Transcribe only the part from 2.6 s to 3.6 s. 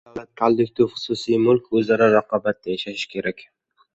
yashashi kerak.